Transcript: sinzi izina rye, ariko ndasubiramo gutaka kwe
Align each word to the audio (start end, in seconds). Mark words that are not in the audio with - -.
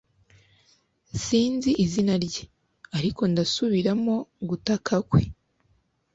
sinzi 1.23 1.71
izina 1.85 2.13
rye, 2.25 2.43
ariko 2.97 3.21
ndasubiramo 3.31 4.15
gutaka 4.49 4.93
kwe 5.09 5.21